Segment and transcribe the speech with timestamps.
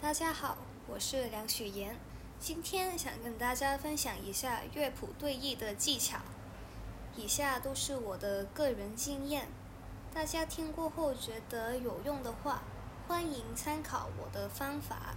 [0.00, 0.56] 大家好，
[0.86, 1.98] 我是梁雪妍，
[2.38, 6.18] 今天想跟大家分享一下乐谱对译的技巧。
[7.16, 9.48] 以下都是我的个人经验，
[10.14, 12.62] 大家听过后觉得有用的话，
[13.08, 15.16] 欢迎参考我的方法。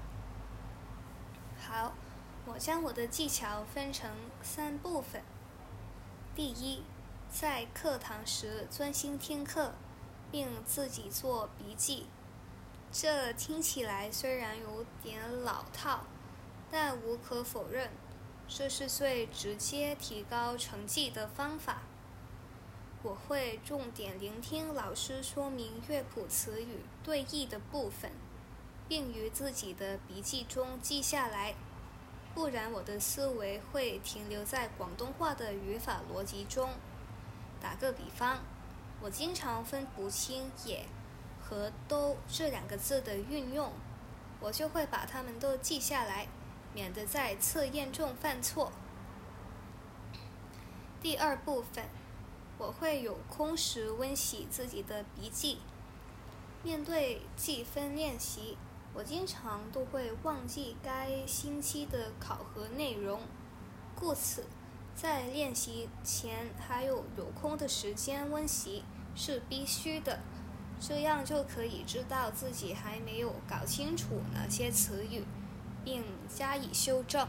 [1.59, 1.93] 好，
[2.48, 4.09] 我将我的技巧分成
[4.41, 5.21] 三部分。
[6.36, 6.84] 第一，
[7.32, 9.75] 在课堂时专心听课，
[10.32, 12.07] 并自己做笔记。
[12.94, 16.02] 这听起来虽然有点老套，
[16.70, 17.90] 但无可否认，
[18.50, 21.84] 这是最直接提高成绩的方法。
[23.02, 28.12] 我会重点聆听老师说明乐谱词语对译的部分，
[28.90, 31.55] 并于自己的笔记中记下来。
[32.36, 36.72] 不然，我的思维会停留在广东话的语法逻辑中。
[37.62, 38.39] 打个比方，
[39.00, 40.86] 我经常分不清“也”
[41.52, 43.73] 和“都”这两个字的运用，
[44.40, 46.30] 我就会把它们都记下来，
[46.73, 48.72] 免得在测验中犯错。
[51.02, 51.84] 第二部分，
[52.58, 55.58] 我会有空时温习自己的笔记。
[56.64, 58.58] 面对记分练习。
[58.94, 63.22] 我经常都会忘记该星期的考核内容，
[63.95, 64.44] 故此，
[64.94, 68.84] 在练习前还有有空的时间温习
[69.16, 70.20] 是必须的，
[70.84, 75.24] 这样就可以知道自己还没有搞清楚哪些词语，
[75.86, 77.28] 并加以修正。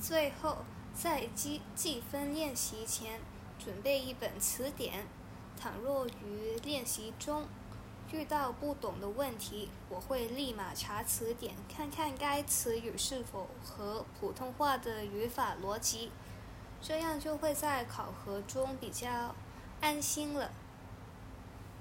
[0.00, 3.20] 最后，在记记分练习前，
[3.64, 5.06] 准备一本词典，
[5.56, 7.46] 倘若于练习中，
[8.10, 16.10] 遇到不懂的问题，我会立马查词典，看看该词语是否合普通话的语法逻辑，
[16.82, 19.36] 这样就会在考核中比较
[19.80, 20.50] 安心了。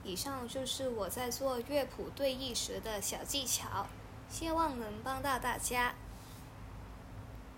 [0.03, 3.87] 以上就是我在做乐谱对弈时的小技巧，
[4.29, 5.93] 希望能帮到大家。